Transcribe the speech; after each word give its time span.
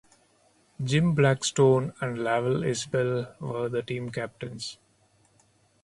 Jim 0.83 1.13
Blackstone 1.13 1.93
and 2.01 2.17
Lavell 2.17 2.63
Isbell 2.65 3.39
were 3.39 3.69
the 3.69 3.83
team 3.83 4.09
captains. 4.11 4.79